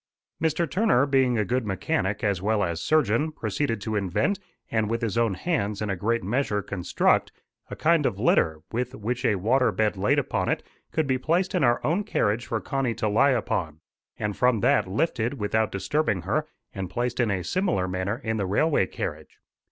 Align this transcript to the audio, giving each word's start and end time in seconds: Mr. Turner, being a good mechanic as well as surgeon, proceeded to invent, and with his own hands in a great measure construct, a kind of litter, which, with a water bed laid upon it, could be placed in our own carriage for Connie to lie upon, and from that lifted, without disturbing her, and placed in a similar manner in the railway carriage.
Mr. 0.41 0.67
Turner, 0.67 1.05
being 1.05 1.37
a 1.37 1.45
good 1.45 1.63
mechanic 1.63 2.23
as 2.23 2.41
well 2.41 2.63
as 2.63 2.81
surgeon, 2.81 3.31
proceeded 3.31 3.79
to 3.81 3.95
invent, 3.95 4.39
and 4.71 4.89
with 4.89 5.03
his 5.03 5.15
own 5.15 5.35
hands 5.35 5.79
in 5.79 5.91
a 5.91 5.95
great 5.95 6.23
measure 6.23 6.63
construct, 6.63 7.31
a 7.69 7.75
kind 7.75 8.07
of 8.07 8.17
litter, 8.19 8.61
which, 8.71 8.93
with 8.95 9.23
a 9.25 9.35
water 9.35 9.71
bed 9.71 9.97
laid 9.97 10.17
upon 10.17 10.49
it, 10.49 10.63
could 10.91 11.05
be 11.05 11.19
placed 11.19 11.53
in 11.53 11.63
our 11.63 11.79
own 11.85 12.03
carriage 12.03 12.47
for 12.47 12.59
Connie 12.59 12.95
to 12.95 13.07
lie 13.07 13.29
upon, 13.29 13.79
and 14.17 14.35
from 14.35 14.61
that 14.61 14.87
lifted, 14.87 15.35
without 15.35 15.71
disturbing 15.71 16.23
her, 16.23 16.47
and 16.73 16.89
placed 16.89 17.19
in 17.19 17.29
a 17.29 17.43
similar 17.43 17.87
manner 17.87 18.19
in 18.23 18.37
the 18.37 18.47
railway 18.47 18.87
carriage. 18.87 19.37